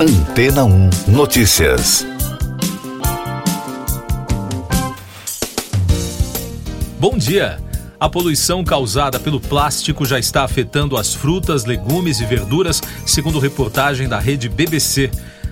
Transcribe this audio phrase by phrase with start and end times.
[0.00, 2.06] Antena 1 Notícias.
[7.00, 7.58] Bom dia.
[7.98, 14.08] A poluição causada pelo plástico já está afetando as frutas, legumes e verduras, segundo reportagem
[14.08, 15.10] da rede BBC.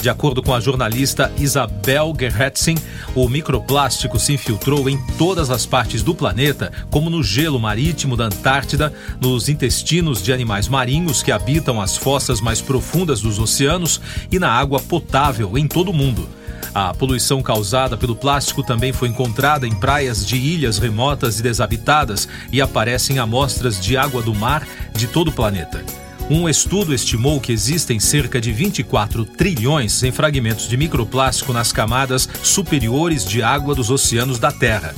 [0.00, 2.76] De acordo com a jornalista Isabel Gerhetsen,
[3.16, 8.26] o microplástico se infiltrou em todas as partes do planeta, como no gelo marítimo da
[8.26, 14.38] Antártida, nos intestinos de animais marinhos que habitam as fossas mais profundas dos oceanos e
[14.38, 16.28] na água potável em todo o mundo.
[16.72, 22.28] A poluição causada pelo plástico também foi encontrada em praias de ilhas remotas e desabitadas
[22.52, 25.82] e aparece em amostras de água do mar de todo o planeta.
[26.30, 32.28] Um estudo estimou que existem cerca de 24 trilhões em fragmentos de microplástico nas camadas
[32.42, 34.94] superiores de água dos oceanos da Terra.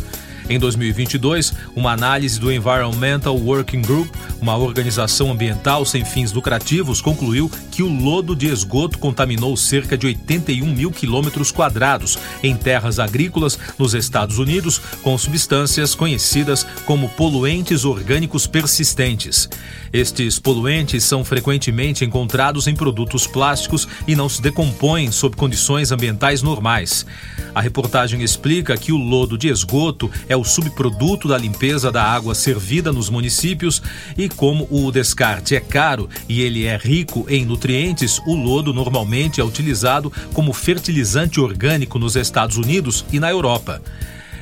[0.51, 7.49] Em 2022, uma análise do Environmental Working Group, uma organização ambiental sem fins lucrativos, concluiu
[7.71, 13.57] que o lodo de esgoto contaminou cerca de 81 mil quilômetros quadrados em terras agrícolas
[13.79, 19.49] nos Estados Unidos, com substâncias conhecidas como poluentes orgânicos persistentes.
[19.93, 26.43] Estes poluentes são frequentemente encontrados em produtos plásticos e não se decompõem sob condições ambientais
[26.43, 27.07] normais.
[27.55, 32.35] A reportagem explica que o lodo de esgoto é o subproduto da limpeza da água
[32.35, 33.83] servida nos municípios
[34.17, 39.41] e como o descarte é caro e ele é rico em nutrientes, o lodo normalmente
[39.41, 43.83] é utilizado como fertilizante orgânico nos Estados Unidos e na Europa.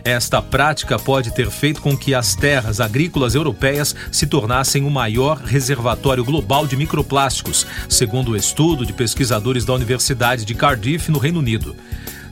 [0.04, 5.38] Esta prática pode ter feito com que as terras agrícolas europeias se tornassem o maior
[5.38, 11.41] reservatório global de microplásticos, segundo o estudo de pesquisadores da Universidade de Cardiff, no Reino
[11.41, 11.74] Unido.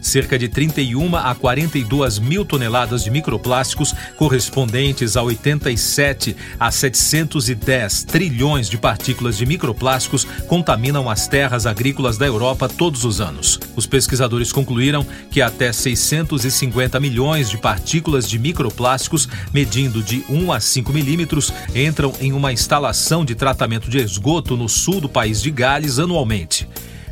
[0.06, 8.70] Cerca de 31 a 42 mil toneladas de microplásticos, correspondentes a 87 a 710 trilhões
[8.70, 13.58] de partículas de microplásticos, contaminam as terras agrícolas da Europa todos os anos.
[13.74, 20.60] Os pesquisadores concluíram que até 650 milhões de partículas de microplásticos, medindo de 1 a
[20.60, 25.50] 5 milímetros, entram em uma instalação de tratamento de esgoto no sul do país de
[25.50, 26.68] Gales anualmente.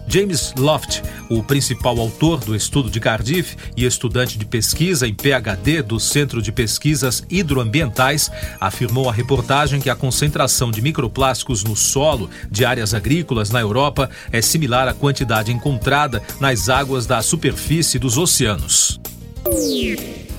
[0.07, 5.83] James Loft, o principal autor do estudo de Cardiff e estudante de pesquisa em PhD
[5.83, 12.31] do Centro de Pesquisas Hidroambientais, afirmou à reportagem que a concentração de microplásticos no solo
[12.51, 18.17] de áreas agrícolas na Europa é similar à quantidade encontrada nas águas da superfície dos
[18.19, 19.01] oceanos.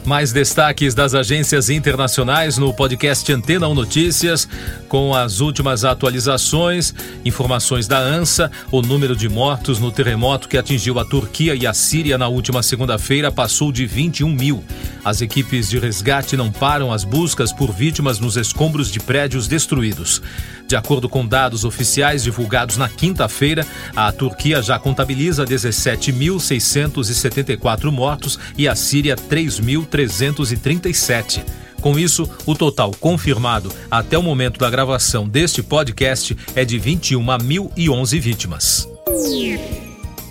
[0.05, 4.47] Mais destaques das agências internacionais no podcast Antena 1 Notícias,
[4.87, 6.93] com as últimas atualizações,
[7.25, 11.73] informações da ANSA, o número de mortos no terremoto que atingiu a Turquia e a
[11.73, 14.63] Síria na última segunda-feira passou de 21 mil.
[15.03, 20.21] As equipes de resgate não param as buscas por vítimas nos escombros de prédios destruídos.
[20.67, 23.65] De acordo com dados oficiais divulgados na quinta-feira,
[23.95, 31.43] a Turquia já contabiliza 17.674 mortos e a Síria 3.337.
[31.81, 38.19] Com isso, o total confirmado até o momento da gravação deste podcast é de 21.011
[38.19, 38.89] vítimas.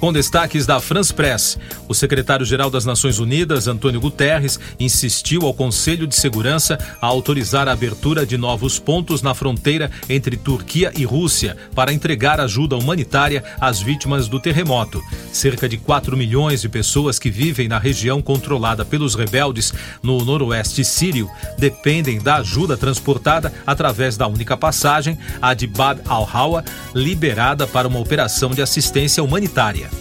[0.04, 6.06] Com destaques da France Press, o secretário-geral das Nações Unidas, Antônio Guterres, insistiu ao Conselho
[6.06, 11.56] de Segurança a autorizar a abertura de novos pontos na fronteira entre Turquia e Rússia
[11.74, 15.00] para entregar ajuda humanitária às vítimas do terremoto.
[15.32, 19.72] Cerca de 4 milhões de pessoas que vivem na região controlada pelos rebeldes
[20.02, 26.62] no noroeste sírio dependem da ajuda transportada através da única passagem, a de Bab al-Hawa,
[26.94, 29.93] liberada para uma operação de assistência humanitária.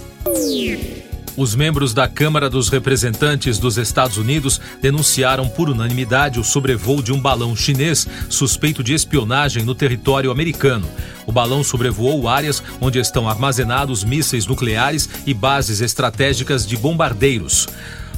[1.35, 7.11] Os membros da Câmara dos Representantes dos Estados Unidos denunciaram por unanimidade o sobrevoo de
[7.11, 10.87] um balão chinês suspeito de espionagem no território americano.
[11.25, 17.67] O balão sobrevoou áreas onde estão armazenados mísseis nucleares e bases estratégicas de bombardeiros.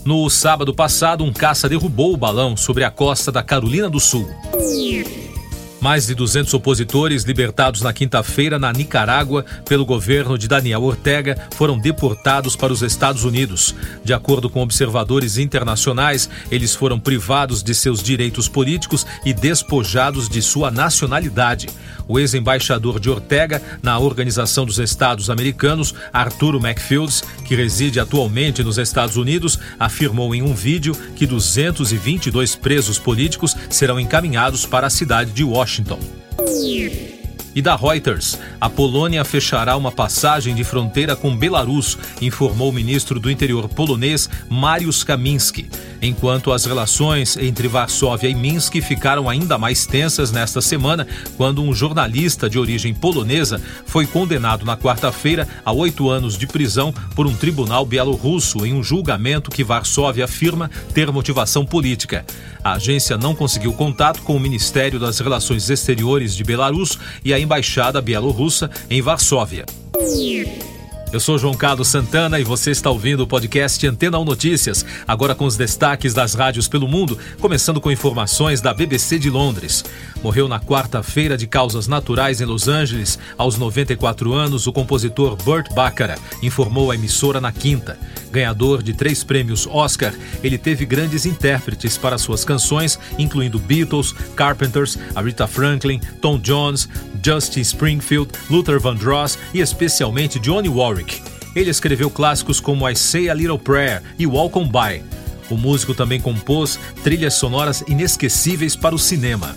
[0.03, 4.29] No sábado passado, um caça derrubou o balão sobre a costa da Carolina do Sul.
[5.81, 11.77] Mais de 200 opositores libertados na quinta-feira na Nicarágua pelo governo de Daniel Ortega foram
[11.77, 13.75] deportados para os Estados Unidos.
[14.03, 20.41] De acordo com observadores internacionais, eles foram privados de seus direitos políticos e despojados de
[20.41, 21.67] sua nacionalidade.
[22.07, 28.77] O ex-embaixador de Ortega na Organização dos Estados Americanos, Arturo Macfields, que reside atualmente nos
[28.77, 35.31] Estados Unidos, afirmou em um vídeo que 222 presos políticos serão encaminhados para a cidade
[35.31, 35.64] de Washington.
[37.55, 43.17] E da Reuters, a Polônia fechará uma passagem de fronteira com Belarus, informou o ministro
[43.17, 45.69] do Interior polonês Mariusz Kaminski,
[46.01, 51.07] enquanto as relações entre Varsóvia e Minsk ficaram ainda mais tensas nesta semana,
[51.37, 56.93] quando um jornalista de origem polonesa foi condenado na quarta-feira a oito anos de prisão
[57.15, 62.25] por um tribunal bielorrusso em um julgamento que Varsóvia afirma ter motivação política.
[62.63, 67.39] A agência não conseguiu contato com o Ministério das Relações Exteriores de Belarus e a
[67.39, 69.65] Embaixada Bielorrussa em Varsóvia.
[71.15, 75.33] Eu sou João Carlos Santana e você está ouvindo o podcast Antena 1 Notícias, agora
[75.33, 79.85] com os destaques das rádios pelo mundo, começando com informações da BBC de Londres.
[80.21, 85.73] Morreu na quarta-feira de causas naturais em Los Angeles, aos 94 anos, o compositor Burt
[85.73, 87.97] Bacharach, informou a emissora na quinta.
[88.29, 90.13] Ganhador de três prêmios Oscar,
[90.43, 96.89] ele teve grandes intérpretes para suas canções, incluindo Beatles, Carpenters, Aretha Franklin, Tom Jones,
[97.23, 101.04] Justin Springfield, Luther Vandross e especialmente Johnny Warwick.
[101.55, 105.03] Ele escreveu clássicos como I Say a Little Prayer e Walk On By.
[105.49, 109.55] O músico também compôs trilhas sonoras inesquecíveis para o cinema.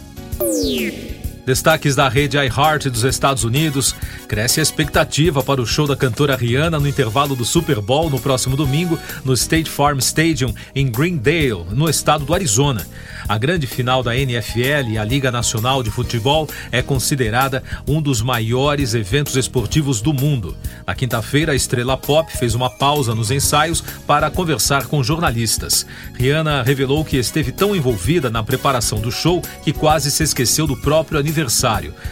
[1.48, 3.96] Destaques da rede iHeart dos Estados Unidos.
[4.28, 8.20] Cresce a expectativa para o show da cantora Rihanna no intervalo do Super Bowl no
[8.20, 12.86] próximo domingo no State Farm Stadium em Greendale, no estado do Arizona.
[13.26, 18.20] A grande final da NFL e a Liga Nacional de Futebol é considerada um dos
[18.20, 20.54] maiores eventos esportivos do mundo.
[20.86, 25.86] Na quinta-feira, a estrela pop fez uma pausa nos ensaios para conversar com jornalistas.
[26.14, 30.76] Rihanna revelou que esteve tão envolvida na preparação do show que quase se esqueceu do
[30.76, 31.37] próprio aniversário.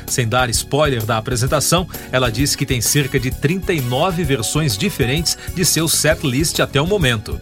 [0.07, 5.65] Sem dar spoiler da apresentação, ela disse que tem cerca de 39 versões diferentes de
[5.65, 7.41] seu setlist até o momento.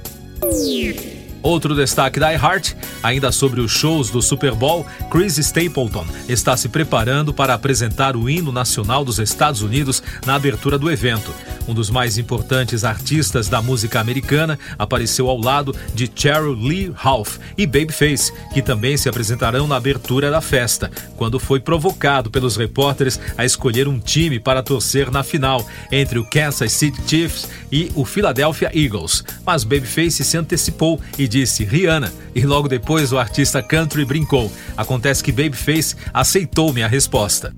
[1.44, 6.70] Outro destaque da iHeart, ainda sobre os shows do Super Bowl, Chris Stapleton está se
[6.70, 11.30] preparando para apresentar o hino nacional dos Estados Unidos na abertura do evento.
[11.68, 17.36] Um dos mais importantes artistas da música americana apareceu ao lado de Cheryl Lee Ralph
[17.58, 23.20] e Babyface, que também se apresentarão na abertura da festa, quando foi provocado pelos repórteres
[23.36, 28.04] a escolher um time para torcer na final entre o Kansas City Chiefs e o
[28.06, 29.22] Philadelphia Eagles.
[29.44, 34.52] Mas Babyface se antecipou e disse Rihanna, e logo depois o artista country brincou.
[34.76, 37.52] Acontece que Babyface aceitou minha resposta.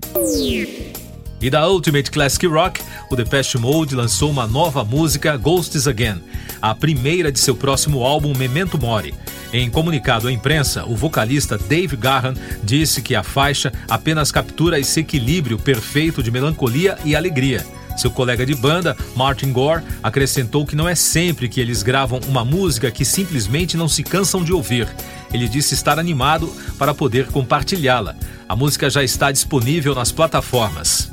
[1.43, 2.81] E da Ultimate Classic Rock,
[3.11, 6.23] o Depeche Mode lançou uma nova música, Ghosts Again,
[6.62, 9.12] a primeira de seu próximo álbum Memento Mori.
[9.52, 12.32] Em comunicado à imprensa, o vocalista Dave Gahan
[12.64, 17.62] disse que a faixa apenas captura esse equilíbrio perfeito de melancolia e alegria.
[17.96, 22.44] Seu colega de banda, Martin Gore, acrescentou que não é sempre que eles gravam uma
[22.44, 24.88] música que simplesmente não se cansam de ouvir.
[25.32, 28.14] Ele disse estar animado para poder compartilhá-la.
[28.48, 31.10] A música já está disponível nas plataformas.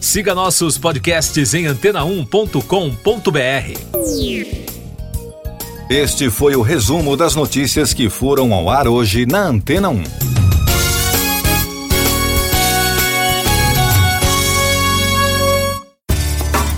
[0.00, 4.52] Siga nossos podcasts em antena1.com.br.
[5.88, 10.31] Este foi o resumo das notícias que foram ao ar hoje na Antena 1.